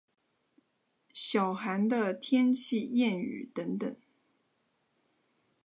[1.13, 3.95] 小寒的天气谚语等等。